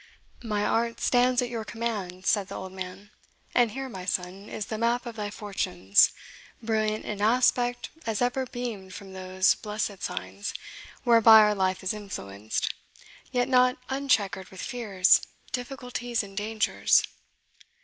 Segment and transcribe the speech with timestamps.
[0.43, 3.11] "My art stands at your command," said the old man;
[3.53, 6.09] "and here, my son, is the map of thy fortunes,
[6.59, 10.55] brilliant in aspect as ever beamed from those blessed signs
[11.03, 12.73] whereby our life is influenced,
[13.31, 17.03] yet not unchequered with fears, difficulties, and dangers."